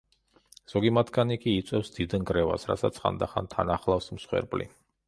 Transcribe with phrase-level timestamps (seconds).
[0.71, 4.73] ზოგი მათგანი კი იწვევს დიდ ნგრევას, რასაც ხანდახან თან ახლავს მსხვერპლი.